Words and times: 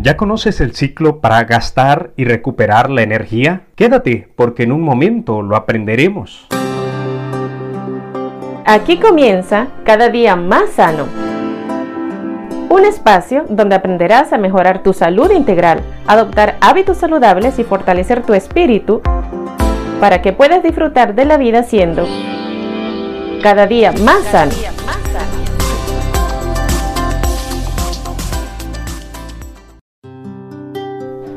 ¿Ya 0.00 0.16
conoces 0.16 0.60
el 0.60 0.76
ciclo 0.76 1.20
para 1.20 1.42
gastar 1.42 2.12
y 2.16 2.24
recuperar 2.24 2.88
la 2.88 3.02
energía? 3.02 3.62
Quédate 3.74 4.28
porque 4.36 4.62
en 4.62 4.70
un 4.70 4.82
momento 4.82 5.42
lo 5.42 5.56
aprenderemos. 5.56 6.46
Aquí 8.64 8.98
comienza 9.00 9.66
cada 9.84 10.08
día 10.08 10.36
más 10.36 10.70
sano. 10.70 11.06
Un 12.70 12.84
espacio 12.84 13.46
donde 13.48 13.74
aprenderás 13.74 14.32
a 14.32 14.38
mejorar 14.38 14.84
tu 14.84 14.92
salud 14.92 15.32
integral, 15.32 15.80
adoptar 16.06 16.58
hábitos 16.60 16.98
saludables 16.98 17.58
y 17.58 17.64
fortalecer 17.64 18.22
tu 18.22 18.34
espíritu 18.34 19.02
para 20.00 20.22
que 20.22 20.32
puedas 20.32 20.62
disfrutar 20.62 21.16
de 21.16 21.24
la 21.24 21.38
vida 21.38 21.64
siendo 21.64 22.06
cada 23.42 23.66
día 23.66 23.90
más 24.04 24.22
sano. 24.24 24.52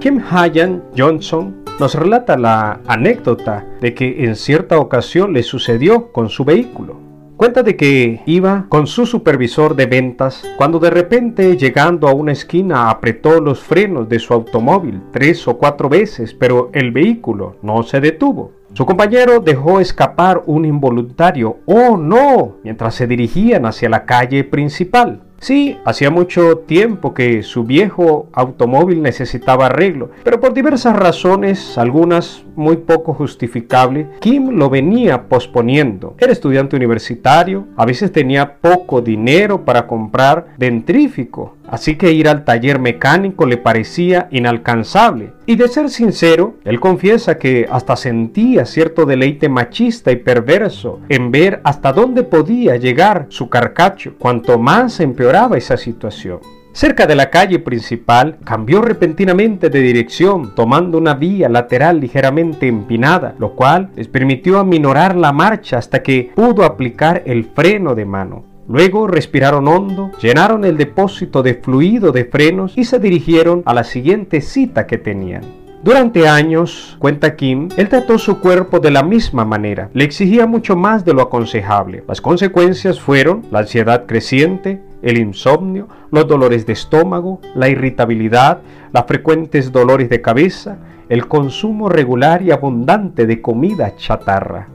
Kim 0.01 0.19
Hayan 0.31 0.81
Johnson 0.97 1.63
nos 1.79 1.93
relata 1.93 2.35
la 2.35 2.81
anécdota 2.87 3.63
de 3.81 3.93
que 3.93 4.25
en 4.25 4.35
cierta 4.35 4.79
ocasión 4.79 5.31
le 5.31 5.43
sucedió 5.43 6.11
con 6.11 6.29
su 6.29 6.43
vehículo. 6.43 6.99
Cuenta 7.37 7.61
de 7.61 7.75
que 7.75 8.19
iba 8.25 8.65
con 8.67 8.87
su 8.87 9.05
supervisor 9.05 9.75
de 9.75 9.85
ventas 9.85 10.43
cuando 10.57 10.79
de 10.79 10.89
repente 10.89 11.55
llegando 11.55 12.07
a 12.07 12.13
una 12.13 12.31
esquina 12.31 12.89
apretó 12.89 13.39
los 13.39 13.59
frenos 13.59 14.09
de 14.09 14.17
su 14.17 14.33
automóvil 14.33 15.03
tres 15.11 15.47
o 15.47 15.59
cuatro 15.59 15.87
veces, 15.87 16.33
pero 16.33 16.71
el 16.73 16.91
vehículo 16.91 17.57
no 17.61 17.83
se 17.83 18.01
detuvo. 18.01 18.53
Su 18.73 18.87
compañero 18.87 19.39
dejó 19.39 19.79
escapar 19.79 20.41
un 20.47 20.65
involuntario 20.65 21.57
¡Oh 21.65 21.95
no! 21.95 22.55
mientras 22.63 22.95
se 22.95 23.05
dirigían 23.05 23.67
hacia 23.67 23.87
la 23.87 24.05
calle 24.05 24.43
principal. 24.45 25.21
Sí, 25.41 25.79
hacía 25.85 26.11
mucho 26.11 26.59
tiempo 26.59 27.15
que 27.15 27.41
su 27.41 27.63
viejo 27.63 28.27
automóvil 28.31 29.01
necesitaba 29.01 29.65
arreglo, 29.65 30.11
pero 30.23 30.39
por 30.39 30.53
diversas 30.53 30.95
razones, 30.95 31.79
algunas 31.79 32.45
muy 32.55 32.77
poco 32.77 33.15
justificables, 33.15 34.05
Kim 34.19 34.51
lo 34.51 34.69
venía 34.69 35.23
posponiendo. 35.23 36.13
Era 36.19 36.31
estudiante 36.31 36.75
universitario, 36.75 37.65
a 37.75 37.87
veces 37.87 38.11
tenía 38.11 38.57
poco 38.57 39.01
dinero 39.01 39.65
para 39.65 39.87
comprar 39.87 40.49
dentrífico, 40.59 41.55
así 41.71 41.95
que 41.95 42.11
ir 42.11 42.27
al 42.27 42.45
taller 42.45 42.77
mecánico 42.79 43.47
le 43.47 43.57
parecía 43.57 44.27
inalcanzable. 44.29 45.33
Y 45.47 45.55
de 45.55 45.67
ser 45.67 45.89
sincero, 45.89 46.57
él 46.65 46.79
confiesa 46.79 47.39
que 47.39 47.67
hasta 47.71 47.95
sentía 47.95 48.65
cierto 48.65 49.05
deleite 49.05 49.49
machista 49.49 50.11
y 50.11 50.17
perverso 50.17 50.99
en 51.09 51.31
ver 51.31 51.61
hasta 51.63 51.93
dónde 51.93 52.23
podía 52.23 52.75
llegar 52.75 53.25
su 53.29 53.49
carcacho, 53.49 54.13
cuanto 54.19 54.59
más 54.59 54.99
empeoraba 54.99 55.57
esa 55.57 55.77
situación. 55.77 56.39
Cerca 56.73 57.05
de 57.05 57.15
la 57.15 57.29
calle 57.29 57.59
principal, 57.59 58.37
cambió 58.45 58.81
repentinamente 58.81 59.69
de 59.69 59.81
dirección, 59.81 60.55
tomando 60.55 60.97
una 60.97 61.15
vía 61.15 61.49
lateral 61.49 61.99
ligeramente 61.99 62.67
empinada, 62.67 63.35
lo 63.39 63.55
cual 63.55 63.89
les 63.95 64.07
permitió 64.07 64.57
aminorar 64.57 65.17
la 65.17 65.33
marcha 65.33 65.77
hasta 65.77 66.01
que 66.01 66.31
pudo 66.33 66.63
aplicar 66.63 67.23
el 67.25 67.43
freno 67.43 67.93
de 67.93 68.05
mano. 68.05 68.50
Luego 68.71 69.05
respiraron 69.05 69.67
hondo, 69.67 70.11
llenaron 70.21 70.63
el 70.63 70.77
depósito 70.77 71.43
de 71.43 71.55
fluido 71.55 72.13
de 72.13 72.23
frenos 72.23 72.77
y 72.77 72.85
se 72.85 72.99
dirigieron 72.99 73.63
a 73.65 73.73
la 73.73 73.83
siguiente 73.83 74.39
cita 74.39 74.87
que 74.87 74.97
tenían. 74.97 75.41
Durante 75.83 76.29
años, 76.29 76.95
cuenta 76.97 77.35
Kim, 77.35 77.67
él 77.75 77.89
trató 77.89 78.17
su 78.17 78.39
cuerpo 78.39 78.79
de 78.79 78.91
la 78.91 79.03
misma 79.03 79.43
manera, 79.43 79.89
le 79.93 80.05
exigía 80.05 80.45
mucho 80.45 80.77
más 80.77 81.03
de 81.03 81.13
lo 81.13 81.21
aconsejable. 81.23 82.05
Las 82.07 82.21
consecuencias 82.21 82.97
fueron 83.01 83.45
la 83.51 83.59
ansiedad 83.59 84.05
creciente, 84.05 84.81
el 85.01 85.17
insomnio, 85.17 85.89
los 86.09 86.25
dolores 86.25 86.65
de 86.65 86.71
estómago, 86.71 87.41
la 87.55 87.67
irritabilidad, 87.67 88.61
los 88.93 89.03
frecuentes 89.05 89.73
dolores 89.73 90.09
de 90.09 90.21
cabeza, 90.21 90.77
el 91.09 91.27
consumo 91.27 91.89
regular 91.89 92.41
y 92.41 92.51
abundante 92.51 93.25
de 93.25 93.41
comida 93.41 93.97
chatarra. 93.97 94.69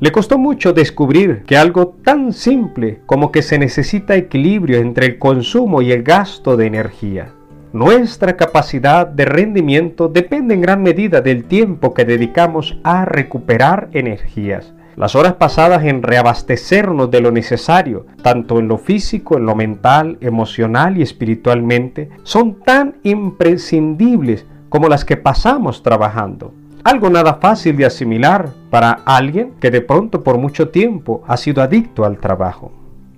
Le 0.00 0.12
costó 0.12 0.38
mucho 0.38 0.72
descubrir 0.72 1.42
que 1.46 1.58
algo 1.58 1.88
tan 1.88 2.32
simple 2.32 3.00
como 3.04 3.30
que 3.30 3.42
se 3.42 3.58
necesita 3.58 4.16
equilibrio 4.16 4.78
entre 4.78 5.04
el 5.04 5.18
consumo 5.18 5.82
y 5.82 5.92
el 5.92 6.02
gasto 6.02 6.56
de 6.56 6.64
energía. 6.64 7.34
Nuestra 7.74 8.34
capacidad 8.34 9.06
de 9.06 9.26
rendimiento 9.26 10.08
depende 10.08 10.54
en 10.54 10.62
gran 10.62 10.82
medida 10.82 11.20
del 11.20 11.44
tiempo 11.44 11.92
que 11.92 12.06
dedicamos 12.06 12.78
a 12.82 13.04
recuperar 13.04 13.90
energías. 13.92 14.72
Las 14.96 15.14
horas 15.14 15.34
pasadas 15.34 15.84
en 15.84 16.02
reabastecernos 16.02 17.10
de 17.10 17.20
lo 17.20 17.30
necesario, 17.30 18.06
tanto 18.22 18.58
en 18.58 18.68
lo 18.68 18.78
físico, 18.78 19.36
en 19.36 19.44
lo 19.44 19.54
mental, 19.54 20.16
emocional 20.22 20.96
y 20.96 21.02
espiritualmente, 21.02 22.08
son 22.22 22.60
tan 22.60 22.96
imprescindibles 23.02 24.46
como 24.70 24.88
las 24.88 25.04
que 25.04 25.18
pasamos 25.18 25.82
trabajando. 25.82 26.54
Algo 26.82 27.10
nada 27.10 27.34
fácil 27.34 27.76
de 27.76 27.84
asimilar 27.84 28.50
para 28.70 28.92
alguien 29.04 29.52
que 29.60 29.70
de 29.70 29.82
pronto 29.82 30.24
por 30.24 30.38
mucho 30.38 30.70
tiempo 30.70 31.22
ha 31.26 31.36
sido 31.36 31.62
adicto 31.62 32.06
al 32.06 32.18
trabajo. 32.18 32.72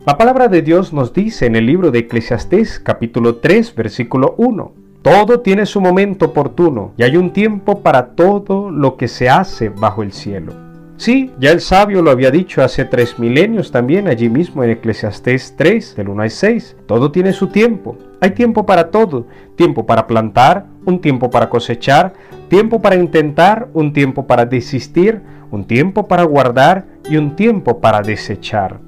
La 0.05 0.19
palabra 0.19 0.49
de 0.49 0.63
Dios 0.63 0.93
nos 0.93 1.13
dice 1.13 1.47
en 1.47 1.55
el 1.55 1.67
libro 1.67 1.93
de 1.93 2.01
Eclesiastés 2.01 2.81
capítulo 2.81 3.37
3 3.37 3.75
versículo 3.77 4.35
1, 4.37 4.73
todo 5.03 5.41
tiene 5.41 5.65
su 5.67 5.81
momento 5.81 6.27
oportuno 6.27 6.93
y 6.97 7.05
hay 7.05 7.17
un 7.17 7.33
tiempo 7.33 7.83
para 7.83 8.17
todo 8.17 8.69
lo 8.69 8.97
que 8.97 9.07
se 9.07 9.31
hace 9.31 9.69
bajo 9.69 10.03
el 10.03 10.13
cielo. 10.13 10.55
Sí, 10.97 11.33
ya 11.39 11.51
el 11.51 11.61
sabio 11.61 12.03
lo 12.03 12.11
había 12.11 12.31
dicho 12.31 12.63
hace 12.63 12.85
tres 12.85 13.19
milenios 13.19 13.71
también 13.71 14.09
allí 14.09 14.29
mismo 14.29 14.63
en 14.63 14.71
Eclesiastés 14.71 15.55
3, 15.57 15.97
del 15.97 16.09
1 16.09 16.23
al 16.23 16.31
6. 16.31 16.77
Todo 16.87 17.11
tiene 17.11 17.33
su 17.33 17.49
tiempo. 17.49 17.97
Hay 18.21 18.31
tiempo 18.33 18.67
para 18.67 18.91
todo. 18.93 19.27
Tiempo 19.57 19.85
para 19.85 20.07
plantar, 20.07 20.67
un 20.85 21.01
tiempo 21.01 21.31
para 21.31 21.49
cosechar, 21.49 22.13
tiempo 22.49 22.81
para 22.81 22.97
intentar, 22.97 23.69
un 23.73 23.93
tiempo 23.93 24.27
para 24.27 24.47
desistir, 24.47 25.23
un 25.51 25.65
tiempo 25.67 26.09
para 26.09 26.25
guardar 26.25 26.87
y 27.09 27.17
un 27.17 27.37
tiempo 27.37 27.81
para 27.81 28.03
desechar. 28.03 28.81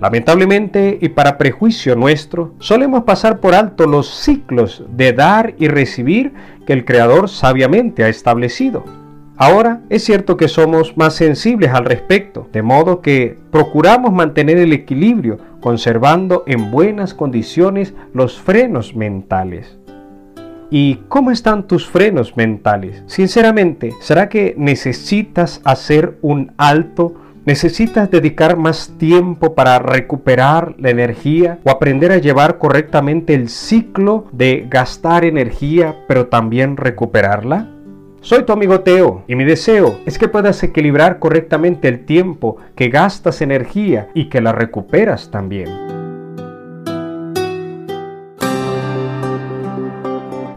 Lamentablemente 0.00 0.98
y 1.00 1.10
para 1.10 1.36
prejuicio 1.36 1.94
nuestro, 1.94 2.54
solemos 2.58 3.04
pasar 3.04 3.38
por 3.38 3.54
alto 3.54 3.86
los 3.86 4.08
ciclos 4.08 4.82
de 4.96 5.12
dar 5.12 5.54
y 5.58 5.68
recibir 5.68 6.32
que 6.66 6.72
el 6.72 6.86
Creador 6.86 7.28
sabiamente 7.28 8.02
ha 8.02 8.08
establecido. 8.08 8.84
Ahora 9.36 9.80
es 9.88 10.04
cierto 10.04 10.36
que 10.36 10.48
somos 10.48 10.98
más 10.98 11.14
sensibles 11.14 11.70
al 11.72 11.86
respecto, 11.86 12.46
de 12.52 12.62
modo 12.62 13.00
que 13.00 13.38
procuramos 13.50 14.12
mantener 14.12 14.58
el 14.58 14.72
equilibrio, 14.74 15.38
conservando 15.60 16.44
en 16.46 16.70
buenas 16.70 17.14
condiciones 17.14 17.94
los 18.12 18.38
frenos 18.38 18.94
mentales. 18.94 19.78
¿Y 20.70 20.96
cómo 21.08 21.32
están 21.32 21.66
tus 21.66 21.86
frenos 21.88 22.36
mentales? 22.36 23.02
Sinceramente, 23.06 23.92
¿será 24.00 24.28
que 24.28 24.54
necesitas 24.56 25.60
hacer 25.64 26.16
un 26.22 26.52
alto 26.56 27.14
¿Necesitas 27.46 28.10
dedicar 28.10 28.58
más 28.58 28.92
tiempo 28.98 29.54
para 29.54 29.78
recuperar 29.78 30.74
la 30.78 30.90
energía 30.90 31.58
o 31.64 31.70
aprender 31.70 32.12
a 32.12 32.18
llevar 32.18 32.58
correctamente 32.58 33.32
el 33.32 33.48
ciclo 33.48 34.26
de 34.30 34.66
gastar 34.68 35.24
energía 35.24 35.96
pero 36.06 36.26
también 36.26 36.76
recuperarla? 36.76 37.66
Soy 38.20 38.44
tu 38.44 38.52
amigo 38.52 38.80
Teo 38.80 39.24
y 39.26 39.36
mi 39.36 39.44
deseo 39.44 39.98
es 40.04 40.18
que 40.18 40.28
puedas 40.28 40.62
equilibrar 40.62 41.18
correctamente 41.18 41.88
el 41.88 42.04
tiempo 42.04 42.58
que 42.76 42.90
gastas 42.90 43.40
energía 43.40 44.10
y 44.12 44.28
que 44.28 44.42
la 44.42 44.52
recuperas 44.52 45.30
también. 45.30 45.99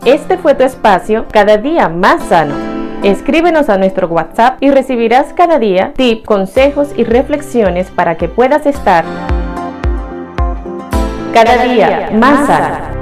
Este 0.06 0.38
fue 0.38 0.54
tu 0.54 0.64
espacio 0.64 1.26
cada 1.32 1.58
día 1.58 1.88
más 1.88 2.22
sano 2.24 2.74
Escríbenos 3.04 3.70
a 3.70 3.78
nuestro 3.78 4.08
WhatsApp 4.08 4.58
y 4.62 4.72
recibirás 4.72 5.34
cada 5.34 5.60
día 5.60 5.92
tips, 5.96 6.26
consejos 6.26 6.90
y 6.96 7.04
reflexiones 7.04 7.92
para 7.92 8.16
que 8.16 8.30
puedas 8.30 8.66
estar 8.66 9.04
cada 11.34 11.64
día 11.64 12.12
más 12.14 12.48
sano. 12.48 12.93